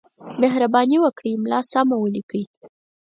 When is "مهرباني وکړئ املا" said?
0.41-1.59